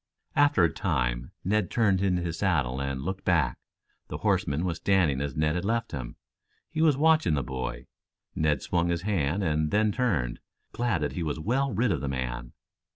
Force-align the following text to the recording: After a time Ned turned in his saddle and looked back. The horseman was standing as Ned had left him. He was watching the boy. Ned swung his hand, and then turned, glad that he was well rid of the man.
After 0.35 0.63
a 0.63 0.73
time 0.73 1.29
Ned 1.43 1.69
turned 1.69 2.01
in 2.01 2.17
his 2.17 2.39
saddle 2.39 2.81
and 2.81 3.03
looked 3.03 3.23
back. 3.23 3.59
The 4.07 4.17
horseman 4.17 4.65
was 4.65 4.77
standing 4.77 5.21
as 5.21 5.35
Ned 5.35 5.53
had 5.53 5.63
left 5.63 5.91
him. 5.91 6.15
He 6.71 6.81
was 6.81 6.97
watching 6.97 7.35
the 7.35 7.43
boy. 7.43 7.85
Ned 8.33 8.63
swung 8.63 8.89
his 8.89 9.03
hand, 9.03 9.43
and 9.43 9.69
then 9.69 9.91
turned, 9.91 10.39
glad 10.71 11.01
that 11.03 11.11
he 11.11 11.21
was 11.21 11.39
well 11.39 11.71
rid 11.71 11.91
of 11.91 12.01
the 12.01 12.09
man. 12.09 12.53